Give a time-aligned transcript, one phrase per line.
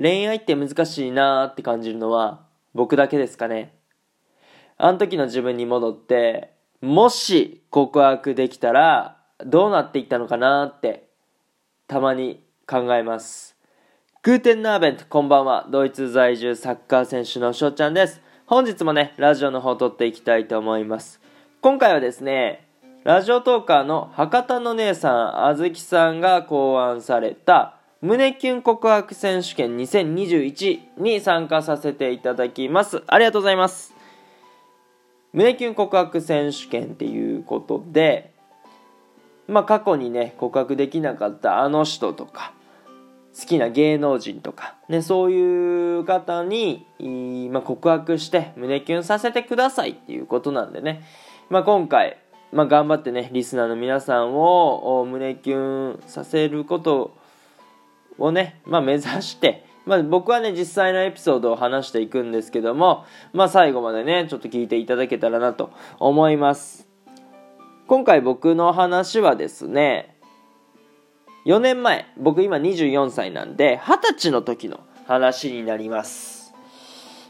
[0.00, 2.40] 恋愛って難しいなーって感じるのは
[2.72, 3.74] 僕だけですかね。
[4.78, 11.10] あの時の自分に戻って、もし告白できたらどうなっていったのかなって
[11.86, 13.56] たまに考えます。
[14.22, 15.66] グーテンナーベント、こんばんは。
[15.70, 18.22] ドイツ在住サッカー選手の翔ちゃんです。
[18.46, 21.20] 本日もね、ラジオの方撮っていきたいと思います。
[21.60, 22.66] 今回はですね、
[23.04, 33.02] ラジオトーカーの博多の姉さん、あずきさんが考案された、胸キュン告白選手権2021に参加させていただきます。
[33.06, 33.94] ありがとうございます。
[35.34, 38.32] 胸キュン告白選手権っていうことで、
[39.48, 42.54] まあ過去にね、告白できなかったあの人とか、
[43.38, 46.86] 好きな芸能人とか、ね、そういう方に、
[47.52, 51.04] まあ、告白して胸キュンさせてくださいっていうことなんでね、
[51.50, 52.16] まあ、今回、
[52.50, 57.19] まあ、頑張ってねリスナーの皆さんを胸キュンさせること
[58.18, 66.88] をね、まあ、目指して、まあ、僕はね実際のエピソードを話していくんですけども、まあ、最後までねちょっと聞いていただけたらなと思います。
[67.86, 70.16] 今回僕の話はですね
[71.46, 76.54] 4年前僕今24歳なんで20歳の時の話になります。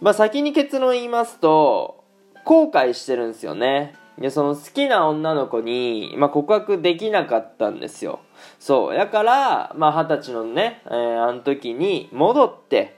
[0.00, 2.04] まあ先に結論言いますと
[2.44, 3.94] 後悔してるんですよね。
[4.18, 8.20] でその好きな女の子に、まあ、告白できなかったんですよ
[8.58, 12.96] そうやからまあ二十歳のね、えー、あの時に戻って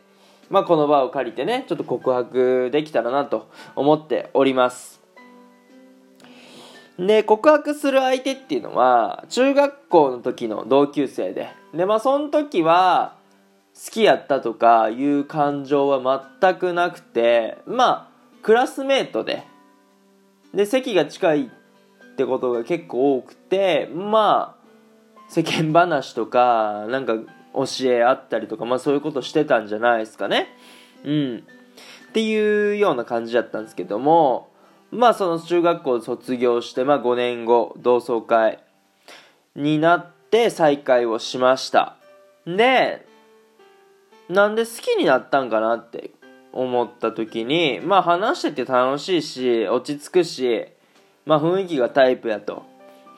[0.50, 4.98] まあこの場を借りてねちょっと告白できたらなと思っております
[6.98, 11.48] で、告白する相手っていうのは、中学校の時の同級生で。
[11.72, 13.14] で、まあ、その時は、
[13.72, 19.44] 好きやったとかいう感情は全くなくて、まあ、クラスメートで。
[20.58, 21.48] で、席が近いっ
[22.16, 27.14] てことが結構多くて、まあ、世間話とか、なんか
[27.54, 30.48] 教え合ったりとか、まあそういうことしてたんじゃないですかね。
[31.04, 31.44] うん。
[32.08, 34.50] っていうような感じだったんですけども、
[34.90, 38.58] まあその中学校卒業して、まあ5年後、同窓会
[39.54, 41.94] になって再会をしました。
[42.46, 43.06] で、
[44.28, 46.10] なんで好きになったんかなって
[46.52, 50.66] 思った時に、まあ話してて楽しいし、落ち着くし、
[51.26, 52.62] まあ雰囲気がタイプやと。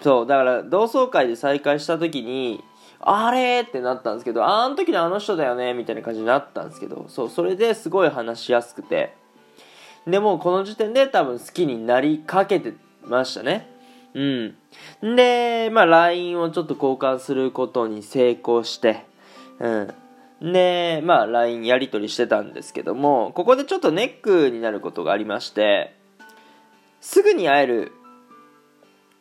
[0.02, 2.62] そう、だから同窓会で再会した時に、
[3.00, 9.14] あれってなったんですけど、あの時のあの人だよねみたいな感じになったんですけど、そう、それですごい話しやすくて、
[10.06, 12.74] でもこの時点で多分好きになりかけて
[13.04, 13.68] ましたね。
[14.14, 14.56] うん。
[15.16, 19.04] で、まあ LINE をちょっと交換することに成功して、
[19.58, 19.94] うん。
[20.40, 25.94] で、まあ LINE やり取りしてたんですけども、ここでちょっとネックになることがありまして、
[27.00, 27.92] すぐに会える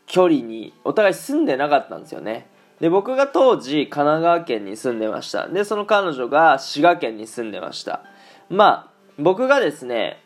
[0.05, 2.49] 距離にお互い住んでなかったんですよね。
[2.79, 5.47] で、僕が当時神奈川県に住んでました。
[5.47, 8.03] で、その彼女が滋賀県に住んでました。
[8.49, 10.23] まあ、僕がですね、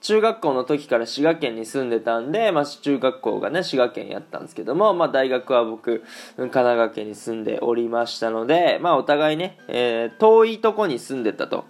[0.00, 6.02] 中学校の時から滋賀県に住んでたんで、まあ、中学校がね滋賀県やったんですけども、まあ、大学は僕
[6.36, 11.64] 神奈川県に住んでおりましたので、まあ、お互いね、えー、遠いとこに住んでたと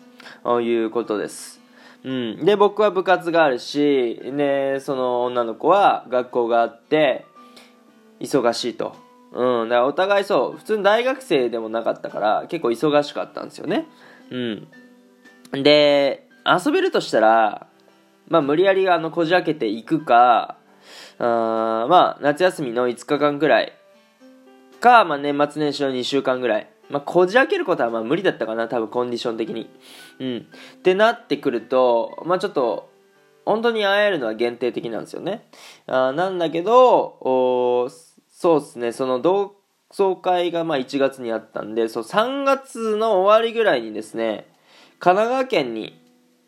[0.60, 1.60] いうことです、
[2.04, 7.26] うん、で僕は部活があるし、ね、その女の子は学校があって
[8.20, 8.94] 忙しいと。
[9.32, 13.86] うん、だからお互いそう普通に大学生でもなかったから結構忙しかったんですよね。
[14.30, 15.62] うん。
[15.62, 17.66] で遊べるとしたら
[18.30, 20.56] まあ、無理やりあのこじ開けていくか、
[21.18, 23.72] あまあ、夏休みの5日間ぐらい
[24.80, 26.70] か、まあ、年末年始の2週間ぐらい。
[26.88, 29.68] まあ、こじ開けることはまあ無理だったかな、多分コンディション的に。
[30.20, 30.46] うん。
[30.76, 32.88] ってなってくると、まあ、ちょっと、
[33.44, 35.48] 本当に会えるのは限定的なんですよね。
[35.86, 37.88] あなんだけど、お
[38.28, 39.56] そうっすね、その同
[39.90, 44.46] 窓会がまあ1月にあったんで、そう3月の終わりぐらいにですね、
[45.00, 45.99] 神奈川県に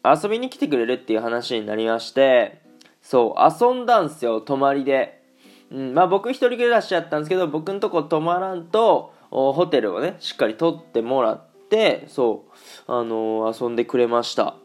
[0.05, 2.61] 遊びに来てくれるっていう話になりまして、
[3.01, 5.23] そう、遊んだんすよ、泊まりで。
[5.71, 12.45] うん、まあ僕一人暮らしやったんですけど、僕んとこ泊まらんと、ホテルをね、しっかり取ってもらって、そ
[12.89, 14.57] う、あのー、遊んでくれました。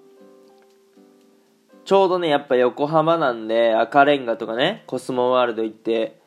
[1.86, 6.20] ちょうどね、やっぱ横浜なんで、赤レンガとかね、コスモワールド行って、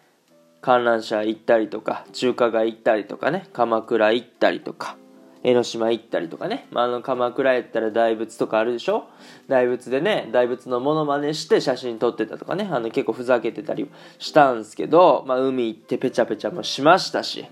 [0.62, 4.96] 観覧車行ったりとか、中華街行ったりとかね、鎌倉行ったりとか、
[5.42, 9.04] 江ノ島行ったりとかね、まあ、あの鎌倉やったら大仏とかあるでしょ？
[9.48, 12.68] 大仏でね大仏のものまねして写真撮ってたとかね。
[12.70, 17.46] あの結構ふざけてたりしたんですけど、まあ、海行ってペチャペチャもしましたし。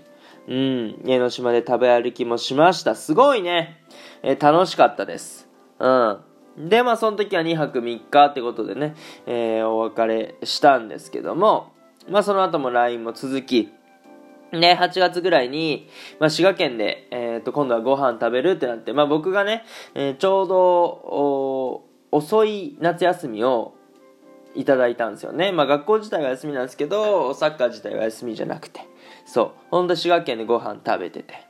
[0.47, 1.01] うん。
[1.05, 2.95] 江ノ島で食べ歩きもしました。
[2.95, 3.83] すごいね、
[4.23, 5.47] えー、楽しかったです。
[5.79, 6.19] うん。
[6.57, 8.95] でまあその時は2泊3日ってことでね、
[9.25, 11.71] えー、お別れしたんですけども
[12.09, 13.69] まあその後も LINE も続き
[14.51, 15.87] で、8月ぐらいに、
[16.19, 19.63] まあ、滋賀県で、えっ、と、今度はご飯食べるってなって、まあ、僕がね、
[19.93, 23.75] えー、ちょうど、遅い夏休みを
[24.55, 25.51] いただいたんですよね。
[25.51, 28.81] まあ、学校自体が休みなんですけど、サッカー自体は休みじゃなくて、
[29.25, 31.45] そう、ほんと滋賀県でご飯食べてて。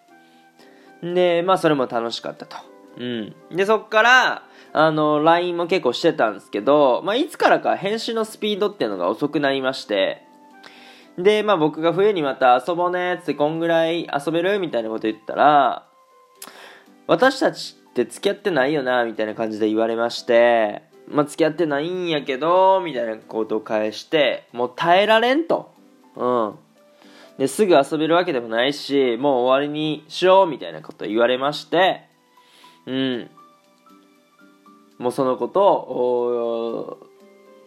[1.01, 2.57] で、まあ、それも楽しかったと。
[2.97, 3.35] うん。
[3.51, 4.43] で、そっから、
[4.73, 10.28] あの、LINE も結構してたんですけど、まあ、いつからか返信のスピードっていうのが遅くなりまして、
[11.19, 15.85] で、まあ僕が冬にまた遊ぼうねってこんぐらい遊べるみたいなこと言ったら、
[17.07, 25.73] 私たちって付き合ってないよなみたいな感じで言われまして、まあ付き合ってないんやけど、みたいなことを返して、もう耐えられんと。
[26.15, 26.55] うん。
[27.37, 32.03] で、すぐ遊べるわけでもないし、もう終わりにしようみたいなこと言われまして、
[32.85, 33.29] うん。
[34.97, 36.97] もうそのことを、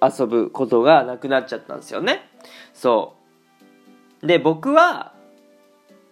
[0.03, 2.29] 遊ぶことがなくなっちゃったんですよね。
[2.75, 3.22] そう。
[4.23, 5.13] で僕は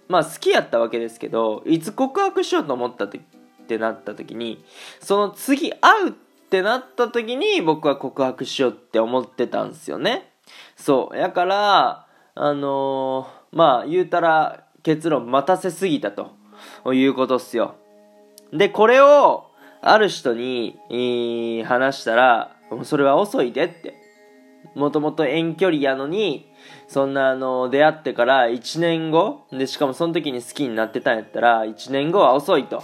[0.09, 4.65] まあ好きやったわけですけどいつ告白しようと思ったってなった時に
[5.01, 6.13] その次会うっ
[6.51, 10.33] てなった時に僕は告白しようって思ってたんですよね。
[10.77, 11.17] そう。
[11.17, 16.41] やからあのー、まあ言うたら結論待たせすぎたと。
[16.93, 17.75] いうことっすよ。
[18.53, 19.51] でこれを
[19.83, 20.77] ある人に、
[21.65, 24.00] 話したらそれは遅いでって。
[24.75, 26.49] もともと遠距離やのに
[26.87, 32.83] そんなあの出会ってから1年後でしかもその時に好きになってたんやったら1年後は遅いと。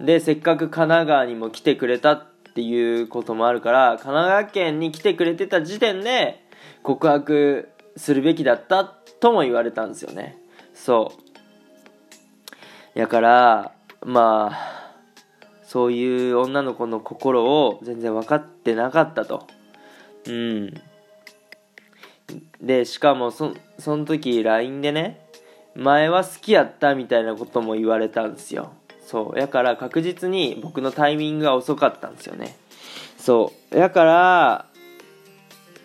[0.00, 6.42] でせっかく神奈川にも来てくれたっていうこともあるから神奈川県に来てくれてた時点で
[6.82, 10.38] 告白するべきだったとも言われたんですよね。
[10.72, 11.12] そ
[12.94, 12.98] う。
[12.98, 13.72] やから
[14.02, 14.80] まあ
[15.64, 19.46] そういう女の子の心を全然分かってなかったと。
[20.26, 20.82] うん。
[22.60, 25.20] でしかもそその時 LINE でね
[25.74, 28.72] 前は好きやったみたいなことも言われたんですよ。
[29.06, 29.38] そう。
[29.38, 32.56] やから確実に僕のタイミングが遅かったんですよね。
[33.18, 33.76] そう。
[33.76, 34.66] やから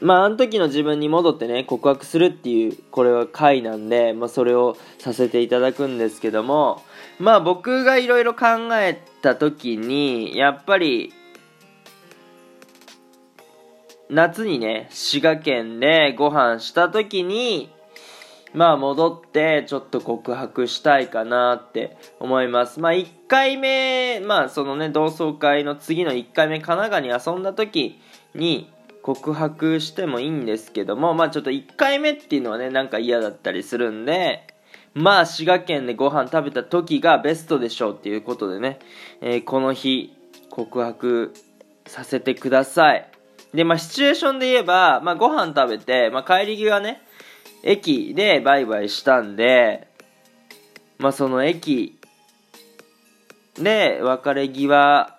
[0.02, 6.84] まああの時の自分に戻ってね告白するっていうこれは回なんで、まあ、それをさせていただくんですけども
[7.20, 11.14] まあ僕がいろいろ考えた時にやっぱり
[14.10, 17.72] 夏にね、滋賀県でご飯した時に、
[18.54, 22.80] まあ戻ってちょっと告白したいかなって思います。
[22.80, 28.00] まあ1回目、まあそのね、同窓会の次の1回目神奈川に遊んだ時
[28.34, 28.72] に
[29.02, 34.48] 告白してもいいんですけども、まあちょっと1回目っていうのはね、なんか嫌だったりするんで、
[34.94, 38.80] まあ滋賀県でご飯食べた時がベストでしょうっていうことでね、
[39.19, 40.16] えー、この日
[40.50, 41.34] 告白
[41.88, 43.14] させてください。
[43.56, 47.02] で、まあ、シチュエーションで言えば、まあ、ご飯食べて、まあ、帰り際ね、
[47.63, 49.88] 駅でバイバイしたんで、
[50.98, 51.98] まあ、その駅
[53.56, 55.18] で別れ際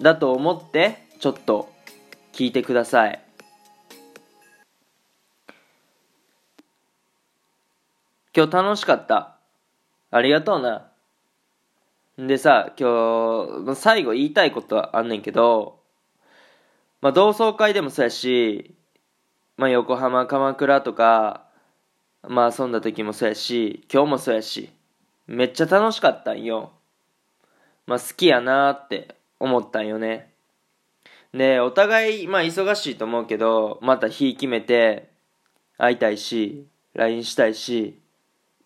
[0.00, 1.68] だと思って、ちょっと
[2.32, 3.20] 聞いてください。
[8.36, 9.36] 今日楽しかった？
[10.12, 10.86] ありがとうな。
[12.16, 15.77] でさ、今日、最後言いたいことはあんねんけど、
[17.00, 18.74] まあ、同窓会でもそうやし、
[19.56, 21.46] まあ、横浜、鎌倉とか、
[22.22, 24.70] まあ、遊んだ時もそうやし、今日もそうやし、
[25.26, 26.72] めっちゃ楽しかったんよ。
[27.86, 30.32] まあ、好きやなって思ったんよね。
[31.32, 35.08] で、お互い、まあ、忙しいと思うけど、また日決めて、
[35.76, 38.00] 会いたいし、LINE したいし、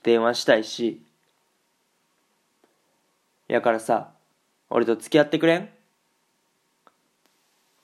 [0.02, 1.02] 電話したいし。
[3.48, 4.12] やからさ、
[4.70, 5.68] 俺と付き合ってくれん？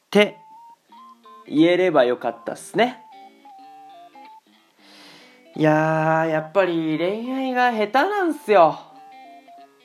[0.09, 0.41] って
[1.47, 3.05] 言えればよかったっすね。
[5.55, 8.79] いややっぱり恋愛が下手なんすよ。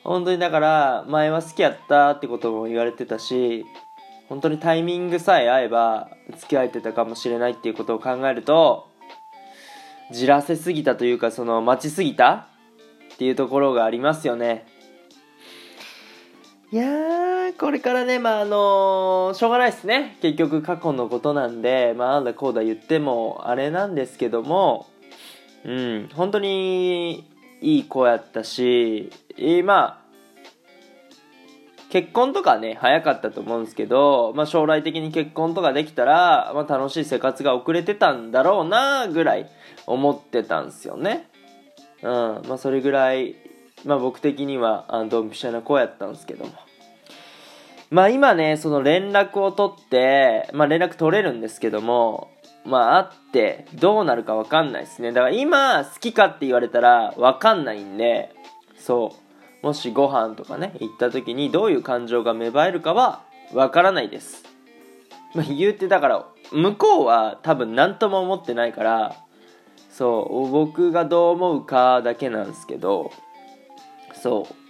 [0.02, 3.64] 本当にだから前は好きやったってことも言われてたし
[4.28, 8.88] 本当にタイミングさえ合えば付き合えてたかもしれないっていうことを考えると
[10.10, 12.48] じらせすぎたというかその待ちすぎた
[13.14, 14.66] っていうところがありますよね。
[16.72, 16.84] いや、
[17.52, 20.16] これからね、まあ、あの、しょうがないですね。
[20.22, 24.86] 結局過去のことなんで、まあ、あんだこうだ言っても、あれなんですけども、
[25.64, 27.24] うん、本当に
[27.60, 30.04] いい子やったし、え、まあ、
[31.90, 39.48] 結婚とかね、早かったと思うんですけど、まあ、将来的に結婚とかできたら、まあ、楽しい生活が遅れてたんだろうな、ぐらい
[39.86, 41.28] 思ってたんですよね。
[42.02, 43.36] うん、まあ、それぐらい、
[43.84, 46.63] まあ、僕的には、あドンピシャな子やったんですけども。
[47.94, 52.28] まあ今ね、その連絡を取って、まあ連絡取れるんですけども、
[52.64, 55.12] まああってどうなるか分かんないですね。
[55.12, 58.34] だから今好きかって言われたら分かんないんで
[58.76, 59.14] そ
[59.62, 59.66] う。
[59.66, 63.22] もしご飯とかね行った時にどういう感情が芽生えるかは
[63.52, 64.42] 分からないです、
[65.32, 69.16] まあ、言うてだから向こうは多分何とも思ってないから
[69.88, 70.50] そう。
[70.50, 73.12] 僕がどう思うかだけなんですけど
[74.14, 74.63] そう。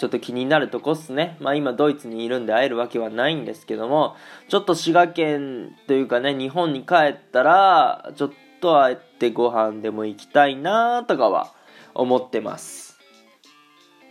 [0.00, 1.36] ちょっと気になるとこっすね。
[1.40, 4.16] まあ今ドイツにいるんで会えるわけはないんですけども、
[4.48, 8.30] ちょっと滋賀県というかね、日本に帰ったら、ちょっ
[8.62, 11.52] と会えてご飯でも行きたいなとかは
[11.92, 12.98] 思ってます。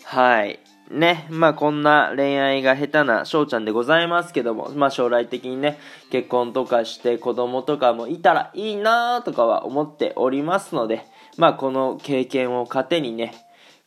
[0.04, 0.60] はい。
[0.92, 5.80] ね、まあこんな恋愛が下手な翔ちゃんでございますけども、まあ将来的にね、
[6.12, 13.34] 結婚とかして子供とかもいたらいいなとかは思っておりますので、まあこの経験を糧にね、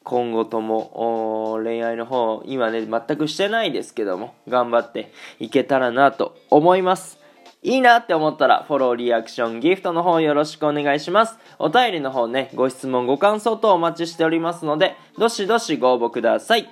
[0.05, 7.19] 今後とも恋愛の方今ね全くしてないですけども頑張っていけたらなと思います。
[7.65, 11.39] いいなって思ったらフォローリアクションギフトの方よろしくお願いします。
[11.59, 16.69] お便りの方ねご質問ご感想等お待ちしておりますのでどしどしご応募ください。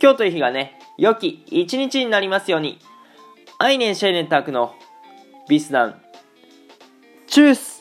[0.00, 2.78] 今日という日がね良き一日になりますように。
[3.58, 4.74] アイネンシェーネンタクの
[5.46, 6.00] ビスダン
[7.26, 7.79] チュース。